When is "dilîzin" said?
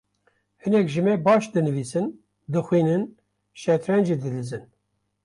4.23-4.63